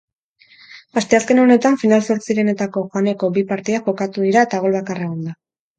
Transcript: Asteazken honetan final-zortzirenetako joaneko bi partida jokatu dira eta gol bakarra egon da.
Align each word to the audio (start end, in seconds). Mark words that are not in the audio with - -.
Asteazken 1.01 1.41
honetan 1.41 1.77
final-zortzirenetako 1.83 2.85
joaneko 2.97 3.33
bi 3.39 3.47
partida 3.55 3.87
jokatu 3.91 4.29
dira 4.31 4.49
eta 4.51 4.65
gol 4.67 4.81
bakarra 4.81 5.11
egon 5.11 5.27
da. 5.31 5.41